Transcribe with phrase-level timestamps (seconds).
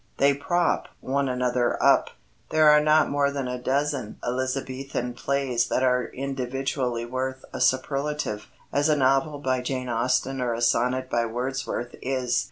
[0.17, 2.09] They prop one another up.
[2.49, 8.47] There are not more than a dozen Elizabethan plays that are individually worth a superlative,
[8.73, 12.39] as a novel by Jane Austen or a sonnet by Wordsworth is.